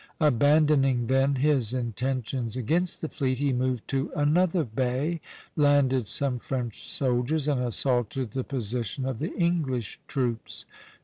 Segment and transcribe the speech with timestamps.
[0.19, 5.21] Abandoning then his intentions against the fleet, he moved to another bay,
[5.55, 10.65] landed some French soldiers, and assaulted the position of the English troops.